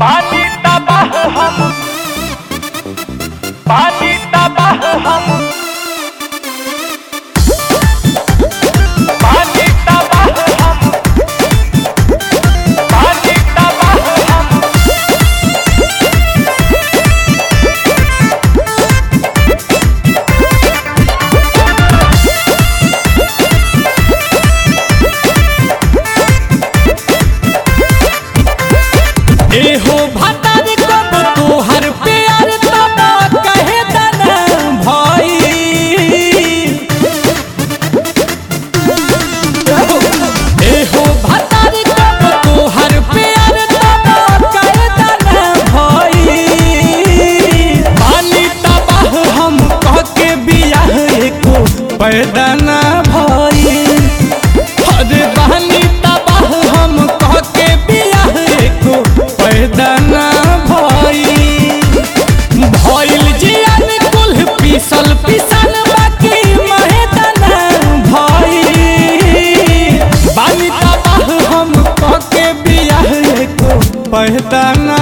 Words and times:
पानी 0.00 0.42
तबाह 0.64 1.12
हम। 1.36 1.56
पानी 3.68 4.12
पहचाना 74.12 74.96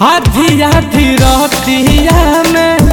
हाथिया 0.00 0.70
फिरतिया 0.90 2.18
में 2.52 2.86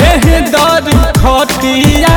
देह 0.00 0.24
दर 0.54 0.90
खतिया। 1.18 2.14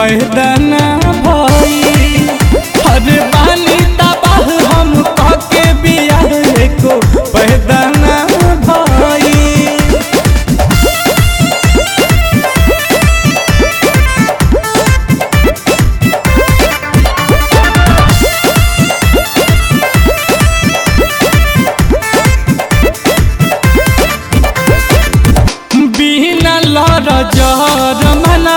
पैदना 0.00 0.78
भई। 1.24 1.80
हर 2.84 3.08
बाली 3.32 3.80
तबाह 3.98 4.48
हम 4.70 4.92
कके 5.20 5.64
बियाह 5.82 6.24
एको 6.64 6.96
पैदना 7.34 8.16
भई। 8.68 9.38
बिना 25.96 26.54
लड़ 26.74 27.10
जर 27.36 28.02
मना 28.22 28.56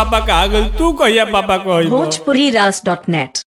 पापा 0.00 0.20
का 0.26 0.34
आगल 0.42 0.66
तू 0.78 0.92
कहिया 1.00 1.24
पापा 1.32 1.56
को 1.64 1.82
भोजपुरी 1.90 2.50
रास 2.50 2.82
डॉट 2.84 3.08
नेट 3.08 3.38